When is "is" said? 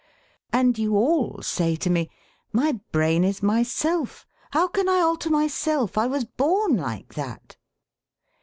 3.23-3.43